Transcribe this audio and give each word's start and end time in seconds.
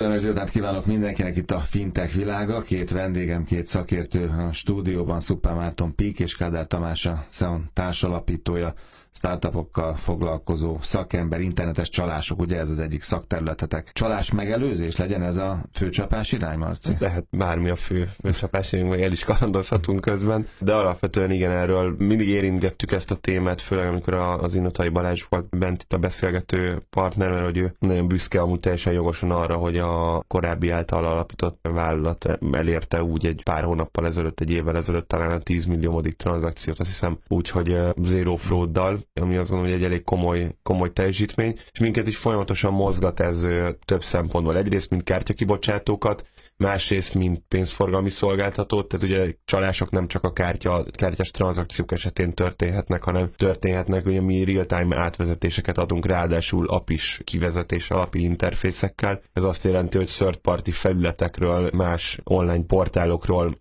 Kellemes 0.00 0.22
délután 0.22 0.46
kívánok 0.46 0.86
mindenkinek 0.86 1.36
itt 1.36 1.50
a 1.50 1.58
fintech 1.58 2.14
világa. 2.14 2.62
Két 2.62 2.90
vendégem, 2.90 3.44
két 3.44 3.66
szakértő 3.66 4.26
a 4.26 4.52
stúdióban, 4.52 5.20
Szupán 5.20 5.56
Márton 5.56 5.94
Pík 5.94 6.18
és 6.18 6.36
Kádár 6.36 6.66
Tamás 6.66 7.06
a 7.06 7.24
Szeon 7.28 7.70
társalapítója 7.72 8.74
startupokkal 9.12 9.94
foglalkozó 9.94 10.78
szakember, 10.80 11.40
internetes 11.40 11.88
csalások, 11.88 12.40
ugye 12.40 12.58
ez 12.58 12.70
az 12.70 12.78
egyik 12.78 13.02
szakterületetek. 13.02 13.90
Csalás 13.92 14.32
megelőzés 14.32 14.96
legyen 14.96 15.22
ez 15.22 15.36
a 15.36 15.62
főcsapás 15.72 16.32
irány, 16.32 16.58
Marci? 16.58 16.96
Lehet 16.98 17.26
bármi 17.30 17.68
a 17.68 17.76
fő 17.76 18.10
főcsapás 18.22 18.70
vagy 18.70 19.00
el 19.00 19.12
is 19.12 19.24
kalandozhatunk 19.24 20.00
közben, 20.00 20.46
de 20.58 20.74
alapvetően 20.74 21.30
igen, 21.30 21.50
erről 21.50 21.94
mindig 21.98 22.28
érintgettük 22.28 22.92
ezt 22.92 23.10
a 23.10 23.16
témát, 23.16 23.60
főleg 23.60 23.86
amikor 23.86 24.14
az 24.14 24.54
Inotai 24.54 24.88
Balázs 24.88 25.24
volt 25.28 25.48
bent 25.58 25.82
itt 25.82 25.92
a 25.92 25.98
beszélgető 25.98 26.82
partner, 26.90 27.30
mert 27.30 27.44
hogy 27.44 27.56
ő 27.56 27.74
nagyon 27.78 28.08
büszke 28.08 28.40
amúgy 28.40 28.60
teljesen 28.60 28.92
jogosan 28.92 29.30
arra, 29.30 29.56
hogy 29.56 29.78
a 29.78 30.24
korábbi 30.26 30.70
által 30.70 31.04
alapított 31.04 31.58
vállalat 31.62 32.38
elérte 32.52 33.02
úgy 33.02 33.26
egy 33.26 33.42
pár 33.42 33.64
hónappal 33.64 34.06
ezelőtt, 34.06 34.40
egy 34.40 34.50
évvel 34.50 34.76
ezelőtt 34.76 35.08
talán 35.08 35.30
a 35.30 35.38
10 35.38 35.64
milliómodik 35.64 36.16
tranzakciót, 36.16 36.78
azt 36.78 36.88
hiszem 36.88 37.18
úgy, 37.28 37.50
hogy 37.50 37.76
zero 38.02 38.36
frauddal, 38.36 38.99
ami 39.20 39.36
azt 39.36 39.48
gondolom, 39.48 39.72
hogy 39.72 39.82
egy 39.82 39.90
elég 39.90 40.04
komoly, 40.04 40.54
komoly 40.62 40.92
teljesítmény, 40.92 41.54
és 41.72 41.78
minket 41.78 42.08
is 42.08 42.16
folyamatosan 42.16 42.72
mozgat 42.72 43.20
ez 43.20 43.46
több 43.84 44.02
szempontból. 44.02 44.56
Egyrészt, 44.56 44.90
mint 44.90 45.02
kártyakibocsátókat, 45.02 46.24
másrészt, 46.56 47.14
mint 47.14 47.42
pénzforgalmi 47.48 48.08
szolgáltatót, 48.08 48.88
tehát 48.88 49.06
ugye 49.06 49.34
csalások 49.44 49.90
nem 49.90 50.08
csak 50.08 50.24
a 50.24 50.32
kártya, 50.32 50.84
kártyás 50.92 51.30
tranzakciók 51.30 51.92
esetén 51.92 52.32
történhetnek, 52.32 53.02
hanem 53.02 53.30
történhetnek, 53.36 54.06
ugye 54.06 54.20
mi 54.20 54.44
real-time 54.44 54.96
átvezetéseket 54.96 55.78
adunk, 55.78 56.06
ráadásul 56.06 56.66
APIS 56.66 57.20
kivezetés 57.24 57.90
API 57.90 58.22
interfészekkel. 58.22 59.20
Ez 59.32 59.44
azt 59.44 59.64
jelenti, 59.64 59.96
hogy 59.96 60.10
third 60.10 60.36
party 60.36 60.70
felületekről, 60.70 61.70
más 61.72 62.20
online 62.24 62.64
portálokról 62.64 63.58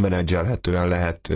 menedzselhetően 0.00 0.88
lehet 0.88 1.32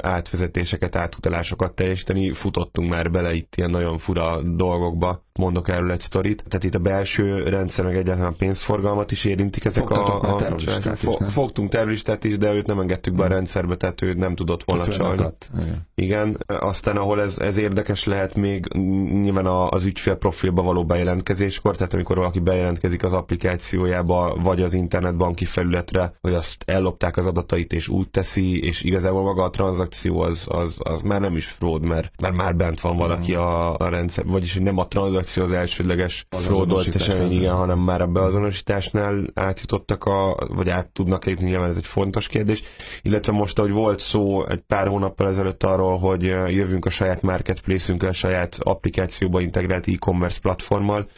átvezetéseket, 0.00 0.96
átutalásokat 0.96 1.74
teljesíteni. 1.74 2.32
Futottunk 2.32 2.90
már 2.90 3.10
bele 3.10 3.32
itt 3.32 3.54
ilyen 3.56 3.70
nagyon 3.70 3.98
fura 3.98 4.42
dolgokba, 4.42 5.24
mondok 5.40 5.68
erről 5.68 5.90
egy 5.90 6.00
sztorit. 6.00 6.44
Tehát 6.48 6.64
itt 6.64 6.74
a 6.74 6.78
belső 6.78 7.42
rendszer 7.42 7.84
meg 7.84 7.96
egyáltalán 7.96 8.36
pénzforgalmat 8.36 9.10
is 9.10 9.24
érintik 9.24 9.64
ezek 9.64 9.90
a, 9.90 10.20
a, 10.20 10.32
a 10.32 10.34
terroristát 10.34 11.02
is, 11.02 11.08
Fogtunk 11.28 11.70
terroristát 11.70 12.24
is, 12.24 12.38
de 12.38 12.52
őt 12.52 12.66
nem 12.66 12.80
engedtük 12.80 13.14
be 13.14 13.24
a 13.24 13.26
rendszerbe, 13.26 13.76
tehát 13.76 14.02
ő 14.02 14.14
nem 14.14 14.34
tudott 14.34 14.62
volna 14.64 14.88
csalni. 14.88 15.22
Igen. 15.58 15.88
Igen. 15.94 16.38
Aztán 16.46 16.96
ahol 16.96 17.20
ez, 17.20 17.38
ez 17.38 17.56
érdekes 17.56 18.04
lehet 18.04 18.34
még 18.34 18.74
nyilván 19.22 19.46
az 19.46 19.84
ügyfél 19.84 20.14
profilba 20.14 20.62
való 20.62 20.84
bejelentkezéskor, 20.84 21.76
tehát 21.76 21.94
amikor 21.94 22.16
valaki 22.16 22.38
bejelentkezik 22.38 23.04
az 23.04 23.12
applikációjába, 23.12 24.36
vagy 24.42 24.62
az 24.62 24.74
internetbanki 24.74 25.44
felületre, 25.44 26.12
hogy 26.20 26.34
azt 26.34 26.62
ellopták 26.66 27.16
az 27.16 27.26
adatait 27.26 27.72
és 27.72 27.88
úgy 27.88 28.10
teszi, 28.10 28.64
és 28.64 28.82
igazából 28.82 29.22
maga 29.22 29.42
a 29.42 29.50
tranzakció 29.50 30.20
az, 30.20 30.46
az, 30.50 30.76
az 30.78 31.02
már 31.02 31.20
nem 31.20 31.36
is 31.36 31.46
fraud, 31.46 31.82
mert, 31.82 32.20
mert 32.20 32.34
már 32.34 32.56
bent 32.56 32.80
van 32.80 32.96
valaki 32.96 33.34
a, 33.34 33.76
a 33.76 33.88
rendszer, 33.88 34.24
vagyis 34.26 34.52
hogy 34.52 34.62
nem 34.62 34.78
a 34.78 34.88
tranzakció 34.88 35.29
az 35.36 35.52
elsődleges 35.52 36.26
fraudolt 36.28 36.94
esemény, 36.94 37.32
igen, 37.32 37.54
hanem 37.54 37.78
már 37.78 38.00
a 38.00 38.06
beazonosításnál 38.06 39.24
átjutottak, 39.34 40.04
a, 40.04 40.46
vagy 40.48 40.68
át 40.68 40.88
tudnak 40.88 41.26
jutni, 41.26 41.44
nyilván 41.44 41.70
ez 41.70 41.76
egy 41.76 41.86
fontos 41.86 42.28
kérdés, 42.28 42.62
illetve 43.02 43.32
most, 43.32 43.58
ahogy 43.58 43.70
volt 43.70 43.98
szó 43.98 44.46
egy 44.46 44.60
pár 44.66 44.88
hónappal 44.88 45.28
ezelőtt 45.28 45.64
arról, 45.64 45.98
hogy 45.98 46.22
jövünk 46.22 46.84
a 46.84 46.90
saját 46.90 47.22
marketplace-ünkkel, 47.22 48.08
a 48.08 48.12
saját 48.12 48.58
applikációba 48.60 49.40
integrált 49.40 49.88
e-commerce 49.88 50.40
platformmal, 50.40 51.08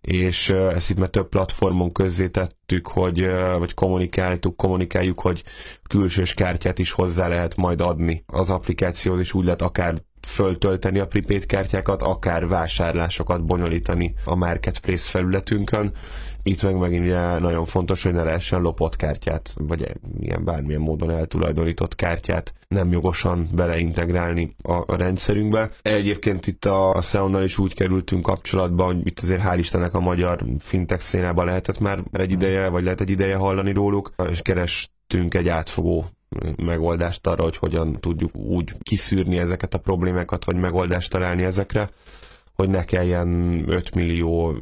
és 0.00 0.50
ezt 0.50 0.90
itt 0.90 0.98
már 0.98 1.08
több 1.08 1.28
platformon 1.28 1.92
közzétettük, 1.92 2.86
hogy, 2.86 3.26
vagy 3.58 3.74
kommunikáltuk, 3.74 4.56
kommunikáljuk, 4.56 5.20
hogy 5.20 5.42
külsős 5.88 6.34
kártyát 6.34 6.78
is 6.78 6.92
hozzá 6.92 7.28
lehet 7.28 7.56
majd 7.56 7.80
adni 7.80 8.24
az 8.26 8.50
applikációhoz, 8.50 9.20
és 9.20 9.34
úgy 9.34 9.44
lehet 9.44 9.62
akár 9.62 9.94
föltölteni 10.26 10.98
a 10.98 11.06
prepaid 11.06 11.46
kártyákat, 11.46 12.02
akár 12.02 12.48
vásárlásokat 12.48 13.44
bonyolítani 13.44 14.14
a 14.24 14.34
marketplace 14.34 15.10
felületünkön. 15.10 15.92
Itt 16.46 16.62
meg 16.62 16.76
megint 16.76 17.04
ugye 17.04 17.38
nagyon 17.38 17.64
fontos, 17.64 18.02
hogy 18.02 18.12
ne 18.12 18.22
lehessen 18.22 18.60
lopott 18.60 18.96
kártyát, 18.96 19.54
vagy 19.58 19.92
ilyen 20.20 20.44
bármilyen 20.44 20.80
módon 20.80 21.10
eltulajdonított 21.10 21.94
kártyát 21.94 22.54
nem 22.68 22.90
jogosan 22.90 23.48
beleintegrálni 23.52 24.54
a, 24.62 24.72
a 24.72 24.96
rendszerünkbe. 24.96 25.70
Egyébként 25.82 26.46
itt 26.46 26.64
a, 26.64 26.94
a 26.94 27.00
Soundnal 27.00 27.42
is 27.42 27.58
úgy 27.58 27.74
kerültünk 27.74 28.22
kapcsolatba, 28.22 28.84
hogy 28.84 29.06
itt 29.06 29.20
azért 29.20 29.42
hál' 29.44 29.58
Istennek 29.58 29.94
a 29.94 30.00
magyar 30.00 30.44
fintech 30.58 31.02
szénában 31.02 31.44
lehetett 31.44 31.78
már 31.78 32.02
egy 32.12 32.30
ideje, 32.30 32.68
vagy 32.68 32.82
lehet 32.82 33.00
egy 33.00 33.10
ideje 33.10 33.36
hallani 33.36 33.72
róluk, 33.72 34.12
és 34.30 34.42
kerestünk 34.42 35.34
egy 35.34 35.48
átfogó 35.48 36.06
megoldást 36.56 37.26
arra, 37.26 37.42
hogy 37.42 37.56
hogyan 37.56 38.00
tudjuk 38.00 38.36
úgy 38.36 38.72
kiszűrni 38.82 39.38
ezeket 39.38 39.74
a 39.74 39.78
problémákat, 39.78 40.44
vagy 40.44 40.56
megoldást 40.56 41.10
találni 41.10 41.42
ezekre, 41.42 41.90
hogy 42.54 42.68
ne 42.68 42.84
kelljen 42.84 43.62
5 43.66 43.94
millió 43.94 44.54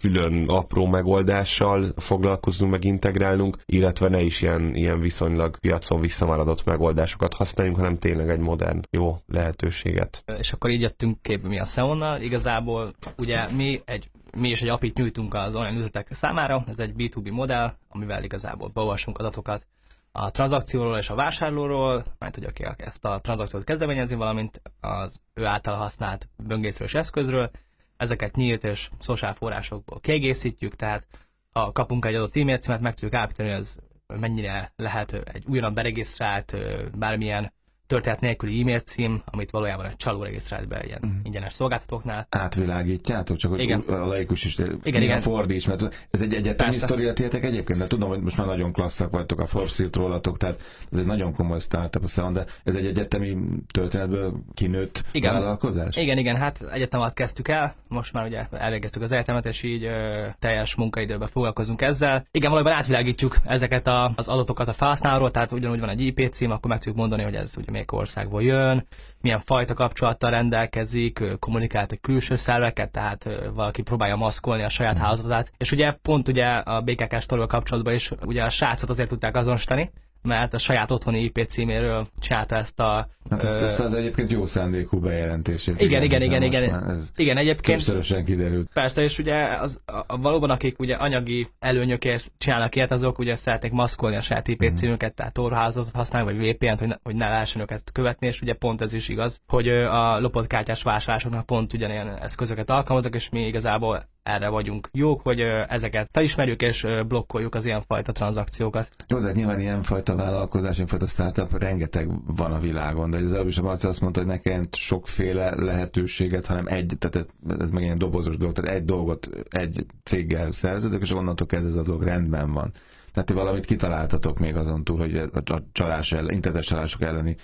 külön 0.00 0.48
apró 0.48 0.86
megoldással 0.86 1.92
foglalkoznunk, 1.96 2.72
meg 2.72 2.84
integrálnunk, 2.84 3.56
illetve 3.66 4.08
ne 4.08 4.20
is 4.20 4.42
ilyen, 4.42 4.74
ilyen 4.74 5.00
viszonylag 5.00 5.58
piacon 5.58 6.00
visszamaradott 6.00 6.64
megoldásokat 6.64 7.34
használjunk, 7.34 7.78
hanem 7.78 7.98
tényleg 7.98 8.28
egy 8.28 8.38
modern, 8.38 8.80
jó 8.90 9.16
lehetőséget. 9.26 10.24
És 10.38 10.52
akkor 10.52 10.70
így 10.70 10.80
jöttünk 10.80 11.22
képbe 11.22 11.48
mi 11.48 11.58
a 11.58 11.64
Xeonnal. 11.64 12.20
Igazából 12.20 12.92
ugye 13.16 13.50
mi 13.56 13.82
egy 13.84 14.10
mi 14.36 14.48
is 14.48 14.62
egy 14.62 14.68
apit 14.68 14.96
nyújtunk 14.96 15.34
az 15.34 15.54
online 15.54 15.76
üzletek 15.76 16.08
számára, 16.10 16.64
ez 16.68 16.78
egy 16.78 16.92
B2B 16.96 17.32
modell, 17.32 17.72
amivel 17.88 18.24
igazából 18.24 18.70
beolvasunk 18.74 19.18
adatokat 19.18 19.66
a 20.12 20.30
tranzakcióról 20.30 20.98
és 20.98 21.10
a 21.10 21.14
vásárlóról, 21.14 22.04
mert 22.18 22.34
hogy 22.34 22.44
aki 22.44 22.64
ezt 22.76 23.04
a 23.04 23.18
tranzakciót 23.18 23.64
kezdeményezi, 23.64 24.14
valamint 24.14 24.62
az 24.80 25.20
ő 25.34 25.44
által 25.46 25.76
használt 25.76 26.28
böngészről 26.36 26.88
és 26.88 26.94
eszközről. 26.94 27.50
Ezeket 27.96 28.36
nyílt 28.36 28.64
és 28.64 28.90
szociál 28.98 29.34
forrásokból 29.34 30.00
kiegészítjük, 30.00 30.74
tehát 30.74 31.06
ha 31.52 31.72
kapunk 31.72 32.04
egy 32.04 32.14
adott 32.14 32.36
e-mail 32.36 32.58
címet, 32.58 32.80
meg 32.80 32.94
tudjuk 32.94 33.14
állítani, 33.14 33.48
hogy 33.48 33.58
ez 33.58 33.76
mennyire 34.06 34.72
lehet 34.76 35.12
egy 35.12 35.44
újonnan 35.46 35.74
beregisztrált 35.74 36.56
bármilyen 36.98 37.52
történet 37.92 38.20
nélküli 38.20 38.60
e-mail 38.60 38.78
cím, 38.78 39.22
amit 39.24 39.50
valójában 39.50 39.86
egy 39.86 39.96
csaló 39.96 40.22
regisztrált 40.22 40.68
be 40.68 40.82
ilyen 40.84 40.98
uh-huh. 41.02 41.18
ingyenes 41.22 41.52
szolgáltatóknál. 41.52 42.26
Átvilágítjátok, 42.30 43.36
csak 43.36 43.60
igen. 43.60 43.80
a 43.80 44.06
laikus 44.06 44.44
is 44.44 44.58
igen, 44.82 45.02
igen. 45.02 45.20
fordíts, 45.20 45.66
mert 45.66 46.06
ez 46.10 46.22
egy 46.22 46.34
egyetemi 46.34 46.74
sztoriat 46.74 47.20
értek 47.20 47.44
egyébként, 47.44 47.78
de 47.78 47.86
tudom, 47.86 48.08
hogy 48.08 48.20
most 48.20 48.36
már 48.36 48.46
nagyon 48.46 48.72
klasszak 48.72 49.10
vagytok, 49.10 49.40
a 49.40 49.46
Forbes 49.46 49.78
írt 49.78 49.96
rólatok, 49.96 50.36
tehát 50.36 50.60
ez 50.90 50.98
egy 50.98 51.06
nagyon 51.06 51.34
komoly 51.34 51.60
startup, 51.60 52.06
szóval, 52.06 52.32
de 52.32 52.44
ez 52.64 52.74
egy 52.74 52.86
egyetemi 52.86 53.36
történetből 53.72 54.42
kinőtt 54.54 55.04
igen. 55.12 55.32
vállalkozás? 55.32 55.96
Igen, 55.96 56.18
igen, 56.18 56.36
hát 56.36 56.64
egyetemet 56.70 57.14
kezdtük 57.14 57.48
el, 57.48 57.74
most 57.88 58.12
már 58.12 58.26
ugye 58.26 58.46
elvégeztük 58.50 59.02
az 59.02 59.12
egyetemet, 59.12 59.44
és 59.44 59.62
így 59.62 59.84
ö, 59.84 60.26
teljes 60.38 60.74
munkaidőben 60.74 61.28
foglalkozunk 61.28 61.82
ezzel. 61.82 62.26
Igen, 62.30 62.50
valójában 62.50 62.78
átvilágítjuk 62.78 63.36
ezeket 63.44 63.86
a, 63.86 64.12
az 64.16 64.28
adatokat 64.28 64.68
a 64.68 64.72
felhasználóról, 64.72 65.30
tehát 65.30 65.52
ugyanúgy 65.52 65.80
van 65.80 65.88
egy 65.88 66.00
IP 66.00 66.28
cím, 66.28 66.50
akkor 66.50 66.70
meg 66.70 66.78
tudjuk 66.78 66.96
mondani, 66.96 67.22
hogy 67.22 67.34
ez 67.34 67.54
ugye 67.56 67.70
melyik 67.82 67.92
országból 67.92 68.42
jön, 68.42 68.86
milyen 69.20 69.38
fajta 69.38 69.74
kapcsolattal 69.74 70.30
rendelkezik, 70.30 71.22
kommunikált 71.38 71.92
egy 71.92 72.00
külső 72.00 72.36
szerveket, 72.36 72.90
tehát 72.90 73.28
valaki 73.54 73.82
próbálja 73.82 74.16
maszkolni 74.16 74.62
a 74.62 74.68
saját 74.68 74.98
mm. 74.98 75.02
házatát. 75.02 75.52
És 75.56 75.72
ugye 75.72 75.92
pont 76.02 76.28
ugye 76.28 76.46
a 76.46 76.80
BKK 76.80 77.20
sztorival 77.20 77.48
kapcsolatban 77.48 77.94
is 77.94 78.10
ugye 78.24 78.42
a 78.44 78.50
srácot 78.50 78.90
azért 78.90 79.08
tudták 79.08 79.36
azonosítani, 79.36 79.90
mert 80.22 80.54
a 80.54 80.58
saját 80.58 80.90
otthoni 80.90 81.22
IP 81.22 81.44
címéről 81.48 82.06
csinálta 82.20 82.56
ezt 82.56 82.80
a... 82.80 83.08
Hát 83.30 83.44
ezt, 83.44 83.56
ezt 83.56 83.80
az 83.80 83.94
egyébként 83.94 84.30
jó 84.30 84.46
szándékú 84.46 85.00
bejelentését. 85.00 85.80
Igen, 85.80 86.02
igen, 86.02 86.22
igen, 86.22 86.42
igen. 86.42 86.62
Igen, 86.62 86.90
ez 86.90 87.12
igen 87.16 87.36
egyébként. 87.36 87.78
Többszörösen 87.78 88.24
kiderült. 88.24 88.70
Persze, 88.72 89.02
és 89.02 89.18
ugye 89.18 89.44
az, 89.44 89.80
a, 90.06 90.16
valóban 90.18 90.50
akik 90.50 90.78
ugye 90.78 90.94
anyagi 90.94 91.48
előnyökért 91.58 92.32
csinálnak 92.38 92.74
ilyet, 92.74 92.92
azok 92.92 93.18
ugye 93.18 93.34
szeretnék 93.34 93.72
maszkolni 93.72 94.16
a 94.16 94.20
saját 94.20 94.48
IP 94.48 94.64
mm. 94.64 94.72
címüket, 94.72 95.14
tehát 95.14 95.32
torházatot 95.32 95.94
használni, 95.94 96.34
vagy 96.34 96.48
VPN-t, 96.48 96.78
hogy 96.78 96.88
ne, 96.88 96.96
hogy 97.02 97.14
ne 97.14 97.28
lehessen 97.28 97.62
őket 97.62 97.92
követni, 97.92 98.26
és 98.26 98.40
ugye 98.40 98.54
pont 98.54 98.80
ez 98.80 98.92
is 98.92 99.08
igaz, 99.08 99.42
hogy 99.46 99.68
a 99.68 100.20
lopott 100.20 100.46
kártyás 100.46 100.82
vásárlásoknak 100.82 101.46
pont 101.46 101.72
ugyanilyen 101.72 102.18
eszközöket 102.22 102.70
alkalmazok, 102.70 103.14
és 103.14 103.28
mi 103.28 103.46
igazából 103.46 104.10
erre 104.22 104.48
vagyunk 104.48 104.88
jók, 104.92 105.20
hogy 105.22 105.40
ezeket 105.68 106.08
felismerjük 106.12 106.62
és 106.62 106.86
blokkoljuk 107.08 107.54
az 107.54 107.66
ilyenfajta 107.66 108.12
tranzakciókat. 108.12 108.90
Jó, 109.08 109.18
de 109.18 109.32
nyilván 109.32 109.60
ilyenfajta 109.60 110.16
vállalkozás, 110.16 110.74
ilyenfajta 110.74 111.06
startup 111.06 111.58
rengeteg 111.58 112.08
van 112.36 112.52
a 112.52 112.58
világon, 112.58 113.10
de 113.10 113.16
az 113.16 113.32
előbb 113.32 113.46
is 113.46 113.58
a 113.58 113.62
Marci 113.62 113.86
azt 113.86 114.00
mondta, 114.00 114.20
hogy 114.20 114.28
nekem 114.28 114.68
sokféle 114.72 115.54
lehetőséget, 115.54 116.46
hanem 116.46 116.66
egy, 116.66 116.92
tehát 116.98 117.16
ez, 117.16 117.56
ez 117.60 117.70
meg 117.70 117.82
ilyen 117.82 117.98
dobozos 117.98 118.36
dolog, 118.36 118.54
tehát 118.54 118.74
egy 118.74 118.84
dolgot 118.84 119.28
egy 119.50 119.86
céggel 120.02 120.52
szerződök, 120.52 121.02
és 121.02 121.10
onnantól 121.10 121.46
kezdve 121.46 121.70
ez 121.70 121.76
a 121.76 121.82
dolog 121.82 122.02
rendben 122.02 122.52
van. 122.52 122.72
Tehát 123.12 123.28
ti 123.28 123.34
valamit 123.34 123.66
kitaláltatok 123.66 124.38
még 124.38 124.56
azon 124.56 124.84
túl, 124.84 124.98
hogy 124.98 125.16
a 125.16 125.62
csalás 125.72 126.12
ellen, 126.12 126.34
internetes 126.34 126.66
csalások 126.66 127.02
elleni 127.02 127.36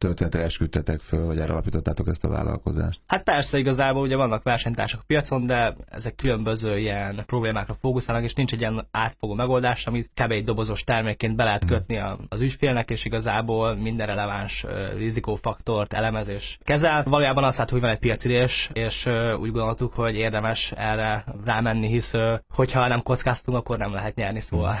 történetre 0.00 0.42
esküdtetek 0.42 1.00
föl, 1.00 1.26
vagy 1.26 1.38
erre 1.38 1.52
alapítottátok 1.52 2.08
ezt 2.08 2.24
a 2.24 2.28
vállalkozást? 2.28 3.00
Hát 3.06 3.24
persze, 3.24 3.58
igazából 3.58 4.02
ugye 4.02 4.16
vannak 4.16 4.42
versenytársak 4.42 5.00
a 5.00 5.04
piacon, 5.06 5.46
de 5.46 5.76
ezek 5.90 6.14
különböző 6.14 6.78
ilyen 6.78 7.22
problémákra 7.26 7.74
fókuszálnak, 7.74 8.24
és 8.24 8.34
nincs 8.34 8.52
egy 8.52 8.60
ilyen 8.60 8.86
átfogó 8.90 9.34
megoldás, 9.34 9.86
amit 9.86 10.10
kb. 10.14 10.30
egy 10.30 10.44
dobozos 10.44 10.84
termékként 10.84 11.36
be 11.36 11.44
lehet 11.44 11.64
kötni 11.64 12.02
az 12.28 12.40
ügyfélnek, 12.40 12.90
és 12.90 13.04
igazából 13.04 13.74
minden 13.74 14.06
releváns 14.06 14.66
rizikófaktort 14.96 15.92
elemez 15.92 16.28
és 16.28 16.58
kezel. 16.62 17.02
Valójában 17.02 17.44
azt 17.44 17.58
látjuk, 17.58 17.80
hogy 17.80 17.88
van 17.88 17.96
egy 17.96 18.02
piacirés, 18.02 18.70
és 18.72 19.06
úgy 19.40 19.52
gondoltuk, 19.52 19.94
hogy 19.94 20.14
érdemes 20.14 20.72
erre 20.76 21.24
rámenni, 21.44 21.88
hisz 21.88 22.12
hogyha 22.54 22.88
nem 22.88 23.02
kockáztunk, 23.02 23.56
akkor 23.58 23.78
nem 23.78 23.92
lehet 23.92 24.14
nyerni, 24.14 24.40
szóval. 24.40 24.74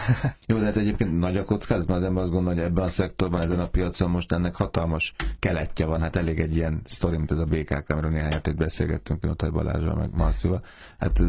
Jó, 0.46 0.58
de 0.58 0.64
hát 0.64 0.76
egyébként 0.76 1.18
nagy 1.18 1.36
a 1.36 1.44
kockázat, 1.44 1.86
mert 1.86 1.98
az 1.98 2.06
ember 2.06 2.22
azt 2.22 2.32
gondolja, 2.32 2.60
hogy 2.62 2.70
ebben 2.70 2.84
a 2.84 2.88
szektorban, 2.88 3.42
ezen 3.42 3.60
a 3.60 3.68
piacon 3.68 4.10
most 4.10 4.32
ennek 4.32 4.54
hatalmas 4.54 5.09
keletje 5.38 5.86
van. 5.86 6.00
Hát 6.00 6.16
elég 6.16 6.40
egy 6.40 6.56
ilyen 6.56 6.80
sztori, 6.84 7.16
mint 7.16 7.30
ez 7.30 7.38
a 7.38 7.44
BKK, 7.44 7.88
amiről 7.90 8.10
néhány 8.10 8.32
hetét 8.32 8.56
beszélgettünk 8.56 9.22
Notai 9.22 9.50
Balázsral, 9.50 9.94
meg 9.94 10.10
Marcival. 10.12 10.62
Hát 10.98 11.20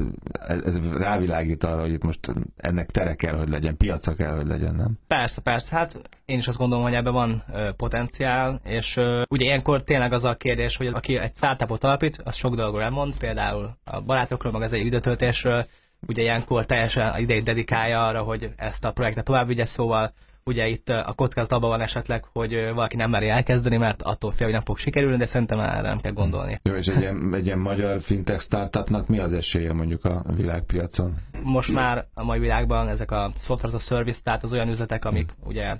ez, 0.47 0.59
ez 0.65 0.79
rávilágít 0.97 1.63
arra, 1.63 1.81
hogy 1.81 1.91
itt 1.91 2.03
most 2.03 2.31
ennek 2.57 2.91
tere 2.91 3.15
kell, 3.15 3.37
hogy 3.37 3.49
legyen, 3.49 3.77
piaca 3.77 4.13
kell, 4.13 4.35
hogy 4.35 4.47
legyen, 4.47 4.75
nem? 4.75 4.97
Persze, 5.07 5.41
persze. 5.41 5.75
Hát 5.75 6.01
én 6.25 6.37
is 6.37 6.47
azt 6.47 6.57
gondolom, 6.57 6.83
hogy 6.83 6.93
ebben 6.93 7.13
van 7.13 7.43
ö, 7.53 7.69
potenciál, 7.77 8.59
és 8.63 8.97
ö, 8.97 9.21
ugye 9.29 9.45
ilyenkor 9.45 9.83
tényleg 9.83 10.13
az 10.13 10.23
a 10.23 10.35
kérdés, 10.35 10.77
hogy 10.77 10.87
aki 10.87 11.17
egy 11.17 11.35
startupot 11.35 11.83
alapít, 11.83 12.21
az 12.23 12.35
sok 12.35 12.55
dologról 12.55 12.81
elmond, 12.83 13.17
például 13.17 13.77
a 13.83 14.01
barátokról, 14.01 14.51
meg 14.51 14.61
az 14.61 14.73
egy 14.73 14.85
időtöltésről, 14.85 15.65
ugye 16.07 16.21
ilyenkor 16.21 16.65
teljesen 16.65 17.19
idejét 17.19 17.43
dedikálja 17.43 18.07
arra, 18.07 18.21
hogy 18.21 18.53
ezt 18.55 18.85
a 18.85 18.91
projektet 18.91 19.23
tovább 19.25 19.47
vigye, 19.47 19.65
szóval 19.65 20.13
ugye 20.45 20.67
itt 20.67 20.89
a 20.89 21.13
kockázat 21.15 21.51
abban 21.51 21.69
van 21.69 21.81
esetleg, 21.81 22.25
hogy 22.33 22.73
valaki 22.73 22.95
nem 22.95 23.09
meri 23.09 23.29
elkezdeni, 23.29 23.77
mert 23.77 24.01
attól 24.01 24.31
fél, 24.31 24.43
hogy 24.45 24.55
nem 24.55 24.65
fog 24.65 24.77
sikerülni, 24.77 25.17
de 25.17 25.25
szerintem 25.25 25.59
erre 25.59 25.81
nem 25.81 25.99
kell 25.99 26.11
gondolni. 26.11 26.59
Jó, 26.63 26.73
és 26.73 26.87
egy 26.87 26.99
ilyen, 26.99 27.33
egy 27.33 27.45
ilyen 27.45 27.59
magyar 27.59 28.01
fintech 28.01 28.41
startupnak 28.41 29.07
mi 29.07 29.19
az 29.19 29.33
esélye 29.33 29.73
mondjuk 29.73 30.05
a 30.05 30.23
világpiacon? 30.35 31.15
Most 31.43 31.73
már 31.73 32.07
a 32.13 32.23
mai 32.23 32.39
világban 32.39 32.87
ezek 32.87 33.11
a 33.11 33.31
software 33.39 33.75
as 33.75 33.81
a 33.81 33.93
service, 33.93 34.21
tehát 34.23 34.43
az 34.43 34.53
olyan 34.53 34.69
üzletek, 34.69 35.05
amik 35.05 35.31
ugye 35.43 35.75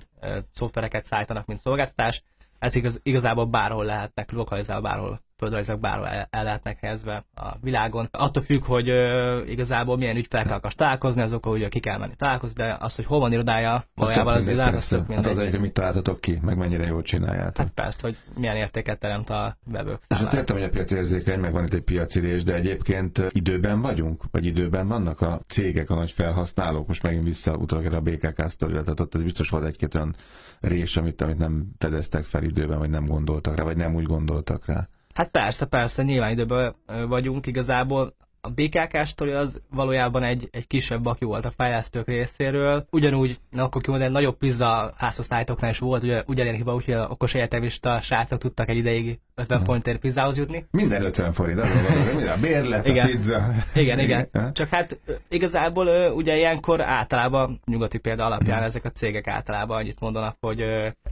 szoftvereket 0.54 1.04
szállítanak, 1.04 1.46
mint 1.46 1.60
szolgáltatás, 1.60 2.22
ez 2.58 2.74
igaz, 2.74 3.00
igazából 3.02 3.44
bárhol 3.44 3.84
lehetnek 3.84 4.30
lokalizálva, 4.30 4.88
bárhol 4.88 5.20
földrajzok 5.42 5.80
bárhol 5.80 6.06
el, 6.06 6.28
el 6.30 6.44
lehetnek 6.44 6.78
helyezve 6.80 7.24
a 7.34 7.56
világon. 7.60 8.08
Attól 8.10 8.42
függ, 8.42 8.64
hogy 8.64 8.88
ö, 8.88 9.42
igazából 9.44 9.96
milyen 9.96 10.16
ügyfelekkel 10.16 10.56
akarsz 10.56 10.74
találkozni, 10.74 11.22
azok, 11.22 11.44
hogy 11.44 11.68
ki 11.68 11.80
kell 11.80 11.98
menni 11.98 12.14
találkozni, 12.16 12.62
de 12.62 12.76
az, 12.80 12.96
hogy 12.96 13.04
hol 13.04 13.18
van 13.18 13.32
irodája, 13.32 13.84
valójában 13.94 14.34
az 14.34 14.48
irodája, 14.48 14.76
az 14.76 14.88
tök 14.88 15.12
Hát 15.12 15.26
az 15.26 15.38
egyik, 15.38 15.60
mit 15.60 15.72
találtatok 15.72 16.20
ki, 16.20 16.38
meg 16.42 16.56
mennyire 16.56 16.86
jól 16.86 17.02
csináljátok. 17.02 17.56
Hát 17.56 17.70
persze, 17.74 18.06
hogy 18.06 18.16
milyen 18.34 18.56
értéket 18.56 18.98
teremt 18.98 19.30
a 19.30 19.56
webök 19.72 20.00
És 20.08 20.20
azt 20.20 20.34
értem, 20.34 20.56
hogy 20.56 20.64
a 20.64 20.70
piac 20.70 20.90
érzékeny, 20.90 21.40
meg 21.40 21.52
van 21.52 21.64
itt 21.64 21.72
egy 21.72 21.82
piacirés, 21.82 22.42
de 22.42 22.54
egyébként 22.54 23.22
időben 23.30 23.80
vagyunk? 23.80 24.22
Vagy 24.30 24.44
időben 24.44 24.88
vannak 24.88 25.20
a 25.20 25.40
cégek, 25.46 25.90
a 25.90 25.94
nagy 25.94 26.10
felhasználók? 26.12 26.86
Most 26.86 27.02
megint 27.02 27.24
visszautalok 27.24 27.84
erre 27.84 27.96
a 27.96 28.00
BKK 28.00 28.46
sztorira, 28.46 28.82
tehát 28.82 29.00
ott 29.00 29.14
ez 29.14 29.22
biztos 29.22 29.48
volt 29.48 29.64
egy-két 29.64 29.94
olyan 29.94 30.16
rés, 30.60 30.96
amit, 30.96 31.20
amit 31.20 31.38
nem 31.38 31.66
fedeztek 31.78 32.24
fel 32.24 32.42
időben, 32.42 32.78
vagy 32.78 32.90
nem 32.90 33.06
gondoltak 33.06 33.56
rá, 33.56 33.62
vagy 33.62 33.76
nem 33.76 33.94
úgy 33.94 34.06
gondoltak 34.06 34.66
rá. 34.66 34.88
Hát 35.14 35.30
persze, 35.30 35.66
persze, 35.66 36.02
nyilván 36.02 36.30
időben 36.30 36.74
vagyunk 37.08 37.46
igazából 37.46 38.14
a 38.44 38.50
BKK 38.50 39.04
sztori 39.04 39.30
az 39.30 39.60
valójában 39.70 40.22
egy, 40.22 40.48
egy 40.50 40.66
kisebb 40.66 41.02
baki 41.02 41.24
volt 41.24 41.44
a 41.44 41.50
fejlesztők 41.50 42.06
részéről. 42.06 42.86
Ugyanúgy, 42.90 43.38
na, 43.50 43.64
akkor 43.64 43.82
kimondani, 43.82 44.10
egy 44.10 44.16
nagyobb 44.16 44.36
pizza 44.36 44.92
házosztálytoknál 44.96 45.70
is 45.70 45.78
volt 45.78 46.02
ugye, 46.02 46.22
ugyanilyen 46.26 46.56
hiba, 46.56 46.74
úgyhogy 46.74 46.94
a 46.94 47.08
okos 47.10 47.34
egyetemista 47.34 48.00
srácok 48.00 48.38
tudtak 48.38 48.68
egy 48.68 48.76
ideig 48.76 49.18
50 49.34 49.56
uh-huh. 49.56 49.66
forintért 49.66 49.98
pizzához 49.98 50.38
jutni. 50.38 50.66
Minden 50.70 51.02
50 51.02 51.32
forint, 51.32 51.60
az 51.60 51.68
minden 52.14 52.28
a 52.28 52.40
bérlet, 52.40 52.88
igen. 52.88 53.06
a 53.06 53.10
pizza. 53.10 53.48
Igen, 53.74 53.98
igen. 53.98 54.28
Ha? 54.32 54.52
Csak 54.52 54.68
hát 54.68 55.00
igazából 55.28 56.12
ugye 56.12 56.36
ilyenkor 56.36 56.80
általában, 56.80 57.60
nyugati 57.64 57.98
példa 57.98 58.24
alapján 58.24 58.50
uh-huh. 58.50 58.64
ezek 58.66 58.84
a 58.84 58.90
cégek 58.90 59.26
általában 59.26 59.76
annyit 59.76 60.00
mondanak, 60.00 60.36
hogy 60.40 60.64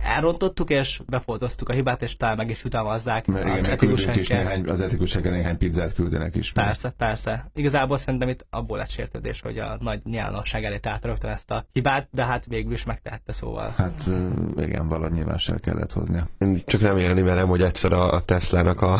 elrontottuk 0.02 0.70
és 0.70 1.00
befoltoztuk 1.06 1.68
a 1.68 1.72
hibát, 1.72 2.02
és 2.02 2.16
talán 2.16 2.36
meg 2.36 2.50
is 2.50 2.64
jutalmazzák. 2.64 3.26
Mert 3.26 3.44
az 3.44 3.58
igen, 3.58 3.70
etikus 3.70 4.06
is 4.06 4.28
néhány, 4.28 4.68
az 4.68 4.80
etikus 4.80 5.14
néhány 5.14 5.58
pizzát 5.58 5.94
küldenek 5.94 6.36
is. 6.36 6.52
Persze, 6.52 6.94
persze 6.96 7.19
persze. 7.24 7.50
Igazából 7.54 7.96
szerintem 7.96 8.28
itt 8.28 8.46
abból 8.50 8.78
lett 8.78 8.90
sértődés, 8.90 9.40
hogy 9.40 9.58
a 9.58 9.76
nagy 9.80 10.00
nyilvánosság 10.04 10.64
elé 10.64 10.78
állt 10.82 11.04
rögtön 11.04 11.30
ezt 11.30 11.50
a 11.50 11.64
hibát, 11.72 12.08
de 12.10 12.24
hát 12.24 12.44
végül 12.46 12.72
is 12.72 12.84
megtehette 12.84 13.32
szóval. 13.32 13.74
Hát 13.76 14.10
igen, 14.56 14.88
valahogy 14.88 15.12
nyilvánosság 15.12 15.60
kellett 15.60 15.92
hoznia. 15.92 16.26
Én 16.38 16.62
csak 16.66 16.80
remélni 16.80 17.20
merem, 17.20 17.48
hogy 17.48 17.62
egyszer 17.62 17.92
a, 17.92 18.12
a 18.12 18.20
Tesla-nak 18.20 18.80
a, 18.80 18.98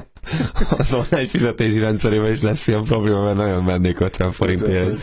az 0.78 0.94
online 0.94 1.26
fizetési 1.26 1.78
rendszerében 1.78 2.32
is 2.32 2.42
lesz 2.42 2.66
ilyen 2.66 2.84
probléma, 2.84 3.22
mert 3.22 3.36
nagyon 3.36 3.64
mennék 3.64 4.00
50 4.00 4.32
forintért 4.32 5.02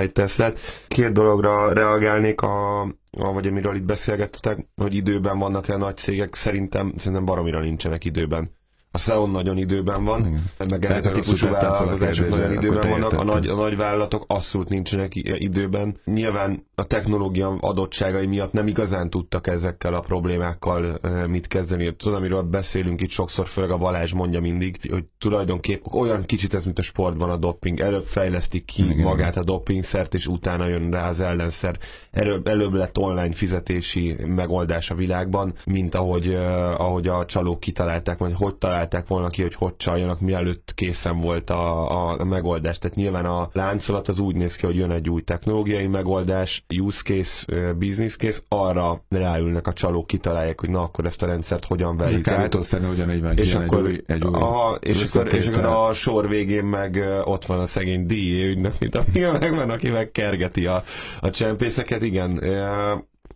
egy 0.00 0.12
Teslát. 0.12 0.58
Két 0.88 1.12
dologra 1.12 1.72
reagálnék 1.72 2.40
a, 2.40 2.80
a, 2.82 3.32
vagy 3.32 3.46
amiről 3.46 3.76
itt 3.76 3.84
beszélgettetek, 3.84 4.66
hogy 4.76 4.94
időben 4.94 5.38
vannak-e 5.38 5.76
nagy 5.76 5.96
cégek, 5.96 6.34
szerintem, 6.34 6.92
szerintem 6.96 7.24
baromira 7.24 7.60
nincsenek 7.60 8.04
időben 8.04 8.50
a 8.94 8.98
SEO 8.98 9.26
nagyon 9.26 9.56
időben 9.58 10.04
van, 10.04 10.20
Igen. 10.20 10.42
meg 10.68 10.84
ezek 10.84 11.06
a 11.06 11.10
típusú 11.10 11.48
vállalkozások 11.50 12.28
nagyon 12.28 12.52
időben 12.52 12.90
vannak, 12.90 13.12
a 13.12 13.24
nagy, 13.24 13.46
a 13.46 13.54
nagy 13.54 13.76
vállalatok 13.76 14.24
abszolút 14.26 14.68
nincsenek 14.68 15.14
időben. 15.14 15.96
Nyilván 16.04 16.66
a 16.74 16.86
technológia 16.86 17.56
adottságai 17.60 18.26
miatt 18.26 18.52
nem 18.52 18.66
igazán 18.66 19.10
tudtak 19.10 19.46
ezekkel 19.46 19.94
a 19.94 20.00
problémákkal 20.00 21.00
mit 21.26 21.46
kezdeni. 21.46 21.96
Tudom, 21.96 22.18
amiről 22.18 22.42
beszélünk 22.42 23.00
itt 23.00 23.10
sokszor, 23.10 23.46
főleg 23.46 23.70
a 23.70 23.76
Balázs 23.76 24.12
mondja 24.12 24.40
mindig, 24.40 24.78
hogy 24.90 25.04
tulajdonképpen 25.18 25.92
olyan 25.92 26.24
kicsit 26.24 26.54
ez, 26.54 26.64
mint 26.64 26.78
a 26.78 26.82
sportban 26.82 27.30
a 27.30 27.36
doping. 27.36 27.80
Előbb 27.80 28.04
fejlesztik 28.04 28.64
ki 28.64 28.84
Igen. 28.84 28.96
magát 28.96 29.36
a 29.36 29.44
dopingszert, 29.44 30.14
és 30.14 30.26
utána 30.26 30.66
jön 30.66 30.90
rá 30.90 31.08
az 31.08 31.20
ellenszer. 31.20 31.78
Előbb, 32.10 32.48
előbb 32.48 32.72
lett 32.72 32.98
online 32.98 33.34
fizetési 33.34 34.16
megoldás 34.26 34.90
a 34.90 34.94
világban, 34.94 35.54
mint 35.64 35.94
ahogy, 35.94 36.34
ahogy 36.78 37.08
a 37.08 37.24
csalók 37.24 37.60
kitalálták, 37.60 38.18
vagy 38.18 38.34
hogy 38.36 38.54
találták 38.54 38.82
találták 38.88 39.06
volna 39.08 39.28
ki, 39.28 39.42
hogy 39.42 39.54
hogy 39.54 39.76
csaljanak, 39.76 40.20
mielőtt 40.20 40.72
készen 40.74 41.20
volt 41.20 41.50
a, 41.50 41.90
a, 41.90 42.20
a 42.20 42.24
megoldás. 42.24 42.78
Tehát 42.78 42.96
nyilván 42.96 43.24
a 43.24 43.48
láncolat 43.52 44.08
az 44.08 44.18
úgy 44.18 44.36
néz 44.36 44.56
ki, 44.56 44.66
hogy 44.66 44.76
jön 44.76 44.90
egy 44.90 45.08
új 45.08 45.22
technológiai 45.22 45.86
megoldás, 45.86 46.64
use 46.78 47.02
case, 47.02 47.72
business 47.72 48.16
case, 48.16 48.40
arra 48.48 49.04
ráülnek 49.08 49.66
a 49.66 49.72
csalók, 49.72 50.06
kitalálják, 50.06 50.60
hogy 50.60 50.70
na 50.70 50.82
akkor 50.82 51.04
ezt 51.04 51.22
a 51.22 51.26
rendszert 51.26 51.64
hogyan 51.64 51.96
veljük 51.96 52.28
át. 52.28 52.54
ugyanígy 52.72 53.22
meg 53.22 53.38
és 53.38 53.54
akkor, 53.54 53.78
egy 53.78 53.84
új, 53.84 54.02
egy 54.06 54.24
új 54.24 54.34
aha, 54.34 54.78
és, 54.80 55.14
akkor, 55.14 55.34
és 55.34 55.46
akkor 55.46 55.64
a 55.64 55.92
sor 55.92 56.28
végén 56.28 56.64
meg 56.64 57.04
ott 57.24 57.44
van 57.44 57.58
a 57.58 57.66
szegény 57.66 58.06
DIA 58.06 58.46
ügynök, 58.46 58.74
mint 58.78 58.94
ami 58.94 59.20
megvan, 59.40 59.70
aki 59.70 59.88
meg 59.88 60.10
kergeti 60.10 60.66
a, 60.66 60.82
a 61.20 61.30
csempészeket. 61.30 62.02
Igen, 62.02 62.42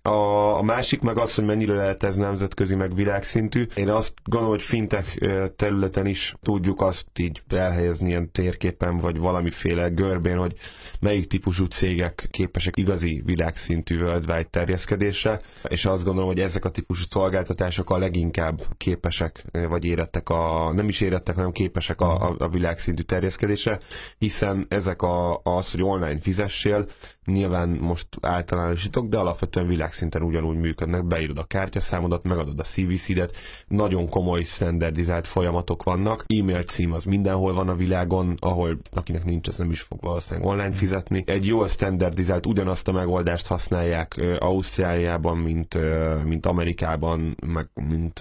a, 0.08 0.56
a 0.58 0.62
másik 0.62 1.00
meg 1.00 1.18
az, 1.18 1.34
hogy 1.34 1.44
mennyire 1.44 1.74
lehet 1.74 2.02
ez 2.02 2.16
nemzetközi, 2.16 2.74
meg 2.74 2.94
világszintű. 2.94 3.66
Én 3.74 3.88
azt 3.88 4.14
gondolom, 4.24 4.54
hogy 4.54 4.64
fintech 4.64 5.18
területen 5.56 6.06
is 6.06 6.34
tudjuk 6.42 6.80
azt 6.80 7.06
így 7.18 7.42
elhelyezni 7.48 8.08
ilyen 8.08 8.30
térképen, 8.32 8.98
vagy 8.98 9.18
valamiféle 9.18 9.88
görbén, 9.88 10.36
hogy 10.36 10.54
melyik 11.00 11.26
típusú 11.26 11.64
cégek 11.64 12.28
képesek 12.30 12.76
igazi 12.76 13.22
világszintű 13.24 14.02
worldwide 14.02 14.48
terjeszkedésre, 14.50 15.40
és 15.68 15.84
azt 15.84 16.04
gondolom, 16.04 16.28
hogy 16.28 16.40
ezek 16.40 16.64
a 16.64 16.70
típusú 16.70 17.04
szolgáltatások 17.10 17.90
a 17.90 17.98
leginkább 17.98 18.60
képesek, 18.76 19.44
vagy 19.68 19.84
érettek 19.84 20.28
a, 20.28 20.72
nem 20.74 20.88
is 20.88 21.00
érettek, 21.00 21.34
hanem 21.34 21.52
képesek 21.52 22.00
a, 22.00 22.28
a, 22.28 22.34
a 22.38 22.48
világszintű 22.48 23.02
terjeszkedésre, 23.02 23.78
hiszen 24.18 24.66
ezek 24.68 25.02
a, 25.02 25.40
az, 25.42 25.70
hogy 25.70 25.82
online 25.82 26.20
fizessél, 26.20 26.86
nyilván 27.28 27.68
most 27.68 28.06
általánosítok, 28.20 29.08
de 29.08 29.18
alapvetően 29.18 29.66
világszinten 29.66 30.22
ugyanúgy 30.22 30.56
működnek, 30.56 31.04
beírod 31.04 31.38
a 31.38 31.44
kártyaszámodat, 31.44 32.22
megadod 32.22 32.58
a 32.58 32.62
CVC-det, 32.62 33.36
nagyon 33.66 34.08
komoly 34.08 34.42
standardizált 34.42 35.26
folyamatok 35.26 35.82
vannak, 35.82 36.24
e-mail 36.26 36.62
cím 36.62 36.92
az 36.92 37.04
mindenhol 37.04 37.54
van 37.54 37.68
a 37.68 37.74
világon, 37.74 38.34
ahol 38.38 38.78
akinek 38.92 39.24
nincs, 39.24 39.48
az 39.48 39.58
nem 39.58 39.70
is 39.70 39.80
fog 39.80 40.00
valószínűleg 40.00 40.48
online 40.48 40.72
fizetni. 40.72 41.22
Egy 41.26 41.46
jól 41.46 41.68
standardizált 41.68 42.46
ugyanazt 42.46 42.88
a 42.88 42.92
megoldást 42.92 43.46
használják 43.46 44.20
Ausztráliában, 44.38 45.36
mint, 45.38 45.78
mint 46.24 46.46
Amerikában, 46.46 47.36
meg 47.46 47.68
mint 47.74 48.20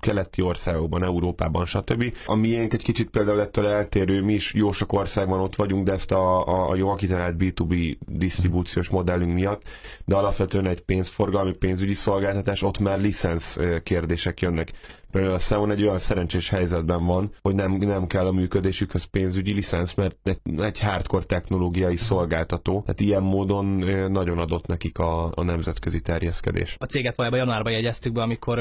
keleti 0.00 0.42
országokban, 0.42 1.04
Európában, 1.04 1.64
stb. 1.64 2.14
A 2.26 2.34
miénk 2.34 2.74
egy 2.74 2.82
kicsit 2.82 3.10
például 3.10 3.40
ettől 3.40 3.66
eltérő, 3.66 4.22
mi 4.22 4.32
is 4.32 4.54
jó 4.54 4.72
sok 4.72 4.92
országban 4.92 5.40
ott 5.40 5.54
vagyunk, 5.54 5.84
de 5.84 5.92
ezt 5.92 6.12
a, 6.12 6.46
a, 6.46 6.70
a 6.70 6.76
jó 6.76 6.94
kitalált 6.94 7.34
B2B 7.38 7.96
disztribúciós 8.06 8.88
modellünk 8.88 9.32
miatt, 9.32 9.62
de 10.04 10.16
alapvetően 10.16 10.66
egy 10.68 10.80
pénzforgalmi, 10.80 11.52
pénzügyi 11.52 11.94
szolgáltatás, 11.94 12.62
ott 12.62 12.78
már 12.78 13.00
licensz 13.00 13.58
kérdések 13.82 14.40
jönnek. 14.40 14.72
Például 15.10 15.34
a 15.34 15.36
Xeon 15.36 15.70
egy 15.70 15.82
olyan 15.82 15.98
szerencsés 15.98 16.48
helyzetben 16.48 17.04
van, 17.04 17.32
hogy 17.40 17.54
nem, 17.54 17.72
nem 17.72 18.06
kell 18.06 18.26
a 18.26 18.32
működésükhöz 18.32 19.04
pénzügyi 19.04 19.54
licensz, 19.54 19.94
mert 19.94 20.16
egy, 20.22 20.60
egy 20.60 20.80
hardcore 20.80 21.24
technológiai 21.24 21.96
szolgáltató. 21.96 22.80
Tehát 22.80 23.00
ilyen 23.00 23.22
módon 23.22 23.66
nagyon 24.10 24.38
adott 24.38 24.66
nekik 24.66 24.98
a, 24.98 25.32
a 25.34 25.42
nemzetközi 25.42 26.00
terjeszkedés. 26.00 26.76
A 26.78 26.84
céget 26.84 27.14
valójában 27.14 27.46
januárban 27.46 27.72
jegyeztük 27.72 28.12
be, 28.12 28.22
amikor 28.22 28.58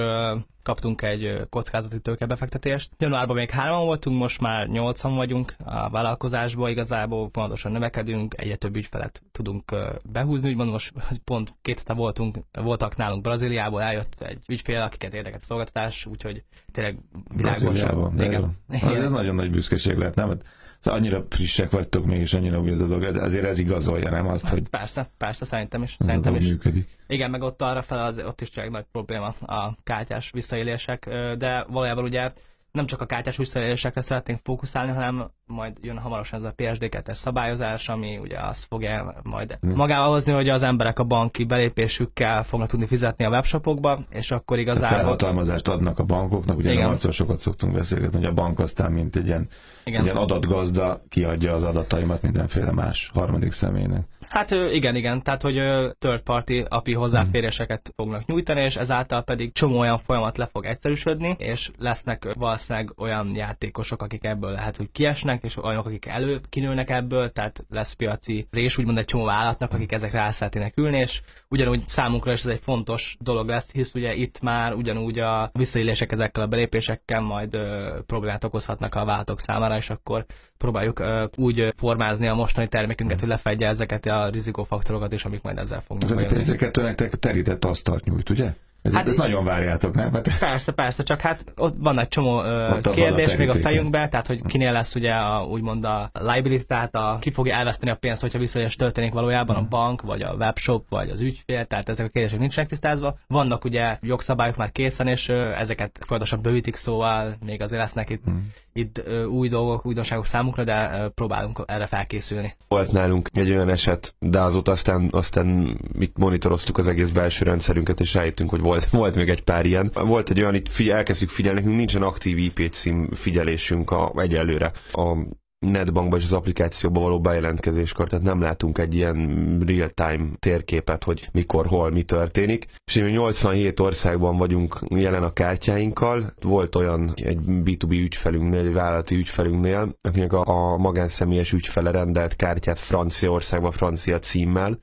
kaptunk 0.64 1.02
egy 1.02 1.48
kockázati 1.50 2.00
tőkebefektetést. 2.00 2.90
Januárban 2.98 3.36
még 3.36 3.50
hárman 3.50 3.86
voltunk, 3.86 4.18
most 4.20 4.42
már 4.42 4.68
nyolcan 4.68 5.16
vagyunk 5.16 5.56
a 5.66 5.90
vállalkozásban, 5.90 6.70
igazából 6.70 7.30
pontosan 7.30 7.72
növekedünk, 7.72 8.34
egyre 8.38 8.56
több 8.56 8.76
ügyfelet 8.76 9.24
tudunk 9.32 9.76
behúzni, 10.12 10.50
úgymond 10.50 10.70
most 10.72 10.94
pont 11.24 11.54
két 11.62 11.78
hete 11.78 11.94
voltunk, 11.94 12.38
voltak 12.52 12.96
nálunk 12.96 13.22
Brazíliából, 13.22 13.82
eljött 13.82 14.16
egy 14.20 14.44
ügyfél, 14.48 14.82
akiket 14.82 15.14
érdekelt 15.14 15.44
szolgáltatás, 15.44 16.06
úgyhogy 16.06 16.39
tényleg 16.72 16.98
világban. 17.36 18.14
Igen. 18.22 18.58
Az 18.82 19.00
ez 19.02 19.12
nagyon 19.12 19.36
nagy 19.36 19.52
büszkeség 19.52 19.98
lehet, 19.98 20.16
nem? 20.16 20.38
Szóval 20.80 21.00
annyira 21.00 21.26
frissek 21.30 21.72
vagytok 21.72 22.06
még, 22.06 22.20
és 22.20 22.34
annyira 22.34 22.60
új 22.60 22.72
az 22.72 22.80
a 22.80 22.88
dolog, 22.88 23.04
ezért 23.04 23.46
ez 23.46 23.60
igazolja, 23.60 24.10
nem 24.10 24.28
azt, 24.28 24.48
hogy... 24.48 24.70
Persze, 24.70 25.12
persze, 25.18 25.46
szerintem 25.46 25.82
is. 25.82 25.96
Szerintem 26.00 26.36
is. 26.36 26.48
működik. 26.48 26.98
Igen, 27.08 27.32
meg 27.32 27.42
ott 27.42 27.62
arra 27.62 27.82
fel, 27.82 28.06
az, 28.06 28.20
ott 28.20 28.42
is 28.42 28.50
csak 28.50 28.70
nagy 28.70 28.86
probléma 28.92 29.28
a 29.28 29.78
kártyás 29.84 30.32
visszaélések, 30.32 31.06
de 31.38 31.66
valójában 31.70 32.04
ugye 32.04 32.32
nem 32.72 32.86
csak 32.86 33.02
a 33.02 33.06
kártyás 33.06 33.38
visszaélésekre 33.38 34.02
szeretnénk 34.02 34.40
fókuszálni, 34.44 34.92
hanem 34.92 35.32
majd 35.46 35.78
jön 35.82 35.98
hamarosan 35.98 36.40
ez 36.40 36.46
a 36.46 36.54
PSD2-es 36.58 37.14
szabályozás, 37.14 37.90
ami 37.90 38.18
ugye 38.18 38.40
azt 38.40 38.66
fogja 38.66 39.16
majd 39.24 39.58
hmm. 39.62 39.76
magával 39.76 40.10
hozni, 40.10 40.34
hogy 40.34 40.50
az 40.50 40.64
emberek 40.64 41.00
a 41.00 41.04
banki 41.04 41.44
belépésükkel 41.44 42.44
fognak 42.44 42.68
tudni 42.68 42.86
fizetni 42.86 43.26
a 43.26 43.30
webshopokba, 43.30 44.00
és 44.10 44.32
akkor 44.32 44.60
igazából... 44.60 44.88
Tehát 44.90 45.04
felhatalmazást 45.04 45.68
adnak 45.68 46.00
a 46.00 46.04
bankoknak, 46.04 46.58
ugye 46.58 46.72
Igen. 46.72 46.88
nem 46.88 47.12
sokat 47.12 47.38
szoktunk 47.38 47.74
beszélgetni, 47.74 48.18
hogy 48.18 48.28
a 48.28 48.34
bank 48.34 48.60
aztán 48.60 48.92
mint 48.92 49.16
egy 49.16 49.28
ilyen, 49.28 49.48
Igen. 49.84 50.00
egy 50.00 50.06
ilyen 50.06 50.18
adatgazda 50.18 51.02
kiadja 51.10 51.54
az 51.54 51.64
adataimat 51.64 52.22
mindenféle 52.22 52.72
más 52.72 53.12
harmadik 53.14 53.52
személynek. 53.52 54.08
Hát 54.30 54.52
igen, 54.52 54.96
igen, 54.96 55.22
tehát 55.22 55.42
hogy 55.42 55.56
third 56.00 56.22
party 56.22 56.66
API 56.68 56.94
hozzáféréseket 56.94 57.94
fognak 57.96 58.26
nyújtani, 58.26 58.62
és 58.62 58.76
ezáltal 58.76 59.24
pedig 59.24 59.52
csomó 59.54 59.80
olyan 59.80 59.98
folyamat 59.98 60.38
le 60.38 60.46
fog 60.46 60.66
egyszerűsödni, 60.66 61.36
és 61.38 61.72
lesznek 61.78 62.34
valószínűleg 62.34 62.94
olyan 62.98 63.36
játékosok, 63.36 64.02
akik 64.02 64.24
ebből 64.24 64.52
lehet, 64.52 64.78
hogy 64.78 64.92
kiesnek, 64.92 65.44
és 65.44 65.64
olyanok, 65.64 65.86
akik 65.86 66.06
elő 66.06 66.42
kinőnek 66.50 66.90
ebből, 66.90 67.32
tehát 67.32 67.66
lesz 67.70 67.94
piaci 67.94 68.48
rés, 68.52 68.78
úgymond 68.78 68.98
egy 68.98 69.06
csomó 69.06 69.30
állatnak, 69.30 69.74
akik 69.74 69.92
ezekre 69.92 70.20
el 70.20 70.32
szeretnének 70.32 70.78
ülni, 70.78 70.98
és 70.98 71.22
ugyanúgy 71.50 71.86
számunkra 71.86 72.32
is 72.32 72.40
ez 72.40 72.52
egy 72.52 72.60
fontos 72.62 73.16
dolog 73.20 73.48
lesz, 73.48 73.72
hisz 73.72 73.94
ugye 73.94 74.14
itt 74.14 74.42
már 74.42 74.74
ugyanúgy 74.74 75.20
a 75.20 75.50
visszaélések 75.54 76.12
ezekkel 76.12 76.44
a 76.44 76.48
belépésekkel 76.48 77.22
majd 77.22 77.54
ö, 77.54 77.98
problémát 78.06 78.44
okozhatnak 78.44 78.96
a 78.96 79.06
vállalatok 79.06 79.40
számára, 79.40 79.76
és 79.76 79.90
akkor 79.90 80.26
próbáljuk 80.58 81.00
ö, 81.00 81.26
úgy 81.38 81.74
formázni 81.76 82.28
a 82.28 82.34
mostani 82.34 82.68
termékünket, 82.68 83.20
hogy 83.20 83.30
lefedje 83.30 83.68
ezeket 83.68 84.06
a 84.06 84.19
rizikófaktorokat 84.28 85.14
is, 85.14 85.26
amik 85.26 85.42
majd 85.42 85.58
ezzel 85.58 85.84
fognak 85.88 86.12
Ez 86.12 86.22
a 86.22 86.26
pd 86.26 86.76
nektek 86.76 87.16
terített 87.16 87.66
asztalt 87.66 88.04
nyújt, 88.04 88.30
ugye? 88.30 88.54
Ez, 88.82 88.94
hát, 88.94 89.08
ezt 89.08 89.18
nagyon 89.18 89.44
várjátok, 89.44 89.94
nem? 89.96 90.14
Hát... 90.14 90.40
Persze, 90.40 90.72
persze, 90.72 91.04
csak 91.04 91.22
hát 91.22 91.46
ott 91.56 91.76
van 91.78 92.00
egy 92.00 92.08
csomó 92.08 92.44
ö, 92.44 92.80
kérdés 92.82 93.34
a 93.34 93.38
még 93.38 93.50
a 93.50 93.54
fejünkben, 93.54 94.10
tehát 94.10 94.28
hogy 94.28 94.42
kinél 94.46 94.72
lesz 94.72 94.96
ugye 94.96 95.12
a, 95.12 95.44
úgymond 95.46 95.86
a 95.86 96.10
liability, 96.14 96.66
tehát 96.66 96.96
a, 96.96 97.18
ki 97.22 97.32
fogja 97.32 97.56
elveszteni 97.56 97.92
a 97.92 97.96
pénzt, 97.96 98.22
hogyha 98.22 98.40
visszaélés 98.40 98.76
történik 98.76 99.14
valójában 99.14 99.56
a 99.56 99.68
bank, 99.70 100.02
vagy 100.02 100.22
a 100.22 100.34
webshop, 100.34 100.86
vagy 100.90 101.10
az 101.10 101.20
ügyfél, 101.20 101.66
tehát 101.66 101.90
ezek 101.90 102.06
a 102.06 102.10
kérdések 102.10 102.40
nincsenek 102.40 102.70
tisztázva. 102.70 103.18
Vannak 103.28 103.66
ugye 103.66 103.98
jogszabályok 104.02 104.56
már 104.56 104.72
készen, 104.72 105.08
és 105.08 105.28
ö, 105.28 105.52
ezeket 105.52 106.00
folyamatosan 106.02 106.42
bővítik, 106.42 106.76
szóval 106.76 107.36
még 107.46 107.62
azért 107.62 107.82
lesznek 107.82 108.10
itt, 108.10 108.24
hmm. 108.26 108.52
itt 108.74 109.02
ö, 109.06 109.24
új 109.24 109.48
dolgok, 109.50 109.86
újdonságok 109.86 110.26
számukra, 110.26 110.64
de 110.64 110.90
ö, 110.94 111.10
próbálunk 111.10 111.64
erre 111.66 111.86
felkészülni. 111.86 112.56
Volt 112.68 112.92
nálunk 112.92 113.30
egy 113.34 113.50
olyan 113.50 113.70
eset, 113.70 114.16
de 114.20 114.40
azóta 114.40 114.72
aztán, 114.72 115.08
aztán 115.12 115.78
mit 115.98 116.18
monitoroztuk 116.18 116.78
az 116.78 116.88
egész 116.88 117.10
belső 117.10 117.46
rendszerünket, 117.46 118.00
és 118.00 118.14
rájöttünk, 118.14 118.50
hogy 118.50 118.62
volt, 118.70 118.90
volt 118.90 119.16
még 119.16 119.30
egy 119.30 119.42
pár 119.44 119.66
ilyen. 119.66 119.92
Volt 119.94 120.30
egy 120.30 120.40
olyan, 120.40 120.56
itt 120.56 120.70
figyel, 120.70 120.98
elkezdjük 120.98 121.30
figyelni, 121.30 121.60
nekünk 121.60 121.78
nincsen 121.78 122.02
aktív 122.02 122.38
IP 122.38 122.72
cím 122.72 123.10
figyelésünk 123.12 123.92
a, 123.92 124.14
egyelőre. 124.16 124.72
A 124.92 125.18
netbankban 125.60 126.20
és 126.20 126.26
az 126.26 126.34
applikációban 126.34 127.04
való 127.04 127.22
bejelentkezéskor, 127.22 128.10
tehát 128.10 128.26
nem 128.26 128.42
látunk 128.42 128.78
egy 128.78 128.94
ilyen 128.94 129.60
real-time 129.66 130.26
térképet, 130.40 131.04
hogy 131.04 131.30
mikor, 131.32 131.66
hol, 131.66 131.92
mi 131.92 132.04
történik. 132.04 132.66
És 132.86 132.94
mi 132.94 133.12
87 133.12 133.80
országban 133.80 134.38
vagyunk 134.38 134.80
jelen 134.88 135.24
a 135.24 135.34
kártyáinkkal. 135.34 136.34
Volt 136.42 136.76
olyan 136.76 137.14
egy 137.16 137.40
B2B 137.46 137.90
ügyfelünknél, 137.90 138.66
egy 138.66 138.74
vállalati 138.74 139.16
ügyfelünknél, 139.16 139.98
akinek 140.02 140.34
a, 140.34 140.44
a 140.46 140.78
magánszemélyes 140.78 141.52
ügyfele 141.52 141.92
rendelt 141.92 142.36
kártyát 142.36 142.80
Franciaországban, 142.80 143.72
francia 143.72 144.20
címmel, 144.20 144.80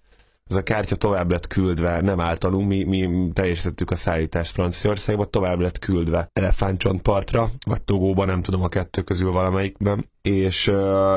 ez 0.51 0.57
a 0.57 0.63
kártya 0.63 0.97
tovább 0.97 1.31
lett 1.31 1.47
küldve, 1.47 2.01
nem 2.01 2.21
általunk, 2.21 2.69
mi, 2.69 2.85
mi 2.85 3.31
teljesítettük 3.33 3.91
a 3.91 3.97
szállítást 3.97 4.53
Franciaországba, 4.53 5.25
tovább 5.25 5.61
lett 5.61 5.79
küldve 5.79 6.31
Elefántcsontpartra, 6.33 7.51
vagy 7.67 7.83
Togóba, 7.83 8.25
nem 8.25 8.43
tudom 8.43 8.63
a 8.63 8.69
kettő 8.69 9.03
közül 9.03 9.31
valamelyikben, 9.31 10.11
és 10.27 10.69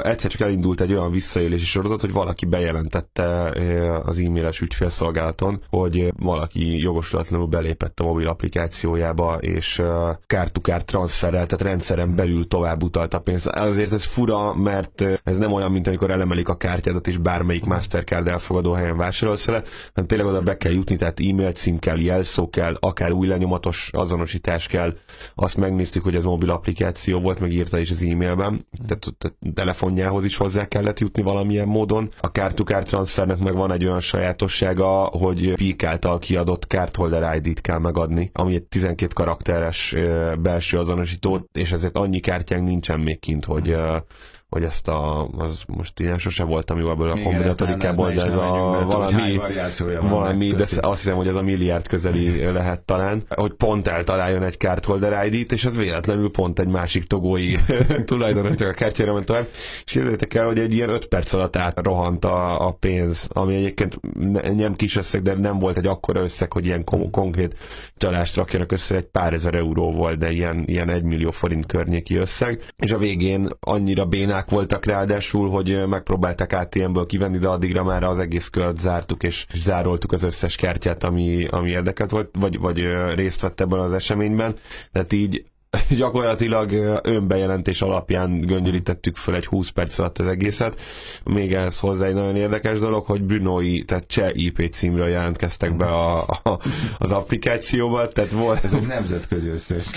egyszer 0.01 0.31
csak 0.31 0.41
elindult 0.41 0.81
egy 0.81 0.93
olyan 0.93 1.11
visszaélési 1.11 1.65
sorozat, 1.65 2.01
hogy 2.01 2.11
valaki 2.11 2.45
bejelentette 2.45 3.51
az 4.05 4.19
e-mailes 4.19 4.61
ügyfélszolgálaton, 4.61 5.61
hogy 5.69 6.13
valaki 6.17 6.77
jogosulatlanul 6.77 7.47
belépett 7.47 7.99
a 7.99 8.03
mobil 8.03 8.27
applikációjába, 8.27 9.37
és 9.39 9.81
kár-to-kár 10.27 10.83
transferrel, 10.83 11.45
tehát 11.45 11.65
rendszeren 11.65 12.15
belül 12.15 12.47
tovább 12.47 12.83
utalt 12.83 13.13
a 13.13 13.19
pénzt. 13.19 13.47
Azért 13.47 13.93
ez 13.93 14.03
fura, 14.03 14.53
mert 14.53 15.05
ez 15.23 15.37
nem 15.37 15.51
olyan, 15.51 15.71
mint 15.71 15.87
amikor 15.87 16.11
elemelik 16.11 16.49
a 16.49 16.57
kártyádat, 16.57 17.07
és 17.07 17.17
bármelyik 17.17 17.65
Mastercard 17.65 18.27
elfogadó 18.27 18.73
helyen 18.73 18.97
vásárolsz 18.97 19.45
vele, 19.45 19.63
hanem 19.93 20.07
tényleg 20.07 20.27
oda 20.27 20.41
be 20.41 20.57
kell 20.57 20.71
jutni, 20.71 20.95
tehát 20.95 21.19
e-mail 21.19 21.51
cím 21.51 21.79
kell, 21.79 21.99
jelszó 21.99 22.49
kell, 22.49 22.77
akár 22.79 23.11
új 23.11 23.27
lenyomatos 23.27 23.89
azonosítás 23.93 24.67
kell. 24.67 24.93
Azt 25.35 25.57
megnéztük, 25.57 26.03
hogy 26.03 26.15
ez 26.15 26.23
mobil 26.23 26.49
applikáció 26.49 27.19
volt, 27.19 27.39
megírta 27.39 27.79
is 27.79 27.91
az 27.91 28.03
e-mailben. 28.03 28.65
Tehát 28.87 28.98
telefonjához 29.53 30.25
is 30.25 30.37
hozzá 30.37 30.67
kellett 30.67 30.99
jutni 30.99 31.21
valamilyen 31.21 31.67
módon. 31.67 32.09
A 32.19 32.31
kártukár 32.31 32.83
transfernek 32.83 33.37
meg 33.37 33.55
van 33.55 33.71
egy 33.71 33.85
olyan 33.85 33.99
sajátossága, 33.99 35.03
hogy 35.03 35.53
PIK 35.53 35.83
által 35.83 36.19
kiadott 36.19 36.63
cardholder 36.63 37.35
ID-t 37.35 37.61
kell 37.61 37.79
megadni, 37.79 38.29
ami 38.33 38.55
egy 38.55 38.63
12 38.63 39.13
karakteres 39.13 39.95
belső 40.41 40.77
azonosító, 40.77 41.49
és 41.53 41.71
ezért 41.71 41.97
annyi 41.97 42.19
kártyánk 42.19 42.63
nincsen 42.65 42.99
még 42.99 43.19
kint, 43.19 43.45
hogy 43.45 43.75
hogy 44.49 44.63
ezt 44.63 44.87
a, 44.87 45.27
az 45.37 45.61
most 45.67 45.99
ilyen 45.99 46.17
sose 46.17 46.43
voltam 46.43 46.79
jó 46.79 46.91
ebből 46.91 47.09
a 47.09 47.21
kombinatorikából, 47.23 48.11
de 48.11 48.23
ez 48.23 48.35
a 48.35 48.83
valami, 48.87 49.39
valami 50.01 50.51
de 50.51 50.63
azt 50.79 51.01
hiszem, 51.01 51.15
hogy 51.15 51.27
ez 51.27 51.35
a 51.35 51.41
milliárd 51.41 51.87
közeli 51.87 52.43
lehet 52.43 52.79
talán, 52.79 53.23
hogy 53.29 53.53
pont 53.53 53.87
eltaláljon 53.87 54.43
egy 54.43 54.57
cardholder 54.57 55.25
ID-t, 55.25 55.51
és 55.51 55.65
az 55.65 55.77
véletlenül 55.77 56.31
pont 56.31 56.59
egy 56.59 56.67
másik 56.67 57.03
togói 57.03 57.55
tulajdonosnak 58.05 58.69
a 58.69 58.73
kártyára 58.73 59.13
ment 59.13 59.25
tovább, 59.25 59.47
és 59.85 59.91
kérdezzétek 59.91 60.33
el, 60.33 60.45
hogy 60.45 60.59
egy 60.59 60.73
ilyen 60.73 60.89
5 60.89 61.05
perc 61.05 61.33
alatt 61.33 61.55
átrohant 61.55 62.25
a, 62.25 62.67
a 62.67 62.71
pénz, 62.71 63.27
ami 63.33 63.55
egyébként 63.55 63.99
nem 64.55 64.75
kis 64.75 64.95
összeg, 64.95 65.21
de 65.21 65.33
nem 65.33 65.59
volt 65.59 65.77
egy 65.77 65.87
akkora 65.87 66.21
összeg, 66.21 66.53
hogy 66.53 66.65
ilyen 66.65 66.83
kon- 66.83 67.11
konkrét 67.11 67.55
csalást 67.97 68.35
rakjanak 68.35 68.71
össze, 68.71 68.95
egy 68.95 69.07
pár 69.11 69.33
ezer 69.33 69.53
euró 69.53 69.91
volt, 69.91 70.17
de 70.17 70.31
ilyen, 70.31 70.63
ilyen 70.65 70.89
egy 70.89 71.03
millió 71.03 71.31
forint 71.31 71.65
környéki 71.65 72.15
összeg, 72.15 72.63
és 72.77 72.91
a 72.91 72.97
végén 72.97 73.49
annyira 73.59 74.05
bénál 74.05 74.38
problémák 74.39 74.49
voltak 74.49 74.85
ráadásul, 74.85 75.49
hogy 75.49 75.87
megpróbáltak 75.87 76.51
ATM-ből 76.51 77.05
kivenni, 77.05 77.37
de 77.37 77.47
addigra 77.47 77.83
már 77.83 78.03
az 78.03 78.19
egész 78.19 78.49
kört 78.49 78.79
zártuk, 78.79 79.23
és 79.23 79.45
zároltuk 79.53 80.11
az 80.11 80.23
összes 80.23 80.55
kártyát, 80.55 81.03
ami, 81.03 81.45
ami 81.45 81.69
érdekelt 81.69 82.11
volt, 82.11 82.29
vagy, 82.39 82.59
vagy 82.59 82.79
részt 83.15 83.41
vett 83.41 83.59
ebben 83.59 83.79
az 83.79 83.93
eseményben. 83.93 84.55
Tehát 84.91 85.13
így 85.13 85.45
gyakorlatilag 85.97 86.99
önbejelentés 87.03 87.81
alapján 87.81 88.41
göngyölítettük 88.41 89.15
föl 89.15 89.35
egy 89.35 89.45
20 89.45 89.69
perc 89.69 89.99
alatt 89.99 90.17
az 90.17 90.27
egészet. 90.27 90.79
Még 91.23 91.53
ehhez 91.53 91.79
hozzá 91.79 92.05
egy 92.05 92.13
nagyon 92.13 92.35
érdekes 92.35 92.79
dolog, 92.79 93.05
hogy 93.05 93.23
Brunoi, 93.23 93.83
tehát 93.83 94.07
cseh 94.07 94.29
IP 94.33 94.71
címről 94.71 95.09
jelentkeztek 95.09 95.75
be 95.75 95.85
a, 95.85 96.19
a, 96.21 96.59
az 96.97 97.11
applikációba, 97.11 98.07
tehát 98.07 98.31
volt... 98.31 98.63
Ez 98.63 98.73
egy 98.73 98.87
nemzetközi 98.87 99.49
összes. 99.49 99.91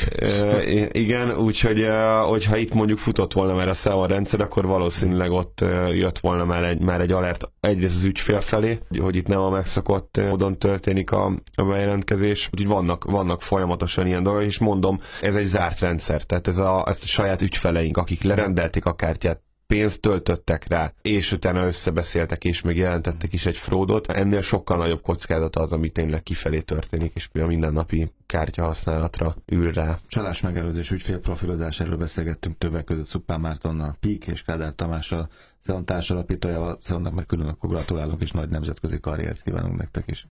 igen, 0.92 1.37
úgyhogy 1.37 1.87
hogyha 2.26 2.56
itt 2.56 2.75
mondjuk 2.75 2.99
futott 2.99 3.32
volna 3.32 3.54
már 3.54 3.68
a 3.68 3.72
SEO 3.72 4.06
rendszer, 4.06 4.40
akkor 4.40 4.66
valószínűleg 4.66 5.30
ott 5.30 5.64
jött 5.92 6.18
volna 6.18 6.44
már 6.44 6.64
egy, 6.64 6.80
már 6.80 7.00
egy 7.00 7.12
alert 7.12 7.50
egyrészt 7.61 7.96
az 7.96 8.04
ügyfél 8.04 8.40
felé, 8.40 8.78
hogy 9.00 9.16
itt 9.16 9.26
nem 9.26 9.40
a 9.40 9.50
megszokott 9.50 10.20
módon 10.28 10.58
történik 10.58 11.11
a, 11.11 11.32
a 11.54 11.64
bejelentkezés, 11.64 12.49
úgyhogy 12.52 12.68
vannak, 12.68 13.04
vannak 13.04 13.42
folyamatosan 13.42 14.06
ilyen 14.06 14.22
dolgok, 14.22 14.42
és 14.42 14.58
mondom, 14.58 15.00
ez 15.20 15.37
egy 15.37 15.44
zárt 15.44 15.80
rendszer, 15.82 16.22
tehát 16.22 16.48
ez 16.48 16.58
a, 16.58 16.84
ezt 16.88 17.02
a 17.02 17.06
saját 17.06 17.42
ügyfeleink, 17.42 17.96
akik 17.96 18.22
lerendelték 18.22 18.84
a 18.84 18.94
kártyát, 18.94 19.40
pénzt 19.72 20.00
töltöttek 20.00 20.66
rá, 20.68 20.92
és 21.02 21.32
utána 21.32 21.66
összebeszéltek, 21.66 22.44
és 22.44 22.60
még 22.60 22.76
jelentettek 22.76 23.32
is 23.32 23.46
egy 23.46 23.56
fraudot, 23.56 24.06
ennél 24.06 24.40
sokkal 24.40 24.76
nagyobb 24.76 25.02
kockázat 25.02 25.56
az, 25.56 25.72
ami 25.72 25.90
tényleg 25.90 26.22
kifelé 26.22 26.60
történik, 26.60 27.12
és 27.14 27.28
a 27.32 27.46
mindennapi 27.46 28.12
kártya 28.26 28.64
használatra 28.64 29.36
ül 29.46 29.72
rá. 29.72 29.98
Csalás 30.08 30.40
megelőzés 30.40 30.90
ügyfélprofilozás, 30.90 31.80
erről 31.80 31.96
beszélgettünk 31.96 32.58
többek 32.58 32.84
között 32.84 33.06
Szupán 33.06 33.40
Mártonnal, 33.40 33.96
Pík 34.00 34.26
és 34.26 34.42
Kádár 34.42 34.74
Tamással, 34.74 35.28
Szeon 35.58 35.84
társalapítójával, 35.84 36.78
Szeonnak 36.80 37.14
meg 37.14 37.26
külön 37.26 37.48
akkor 37.48 37.70
gratulálunk, 37.70 38.22
és 38.22 38.30
nagy 38.30 38.48
nemzetközi 38.48 39.00
karriert 39.00 39.42
kívánunk 39.42 39.78
nektek 39.78 40.04
is. 40.06 40.20